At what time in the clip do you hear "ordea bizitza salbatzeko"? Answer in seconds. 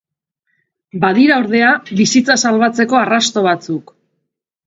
1.43-2.99